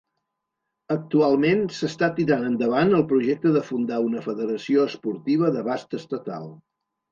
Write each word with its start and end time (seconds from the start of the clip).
Actualment 0.93 1.61
s'està 1.79 2.09
tirant 2.21 2.47
endavant 2.47 2.97
el 3.01 3.05
projecte 3.13 3.53
de 3.59 3.63
fundar 3.69 4.01
una 4.07 4.25
federació 4.31 4.89
esportiva 4.95 5.55
d'abast 5.59 5.97
estatal. 6.03 6.53